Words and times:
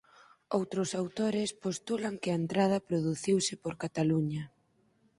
Outros 0.57 0.89
autores 1.01 1.49
postulan 1.63 2.15
que 2.21 2.29
a 2.31 2.39
entrada 2.41 2.85
produciuse 2.89 3.53
por 3.63 3.73
Cataluña. 3.83 4.43